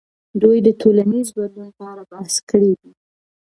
دوی 0.41 0.57
د 0.63 0.69
ټولنیز 0.81 1.27
بدلون 1.37 1.69
په 1.77 1.83
اړه 1.91 2.03
بحث 2.11 2.35
کړی 2.49 2.71
دی. 2.79 2.91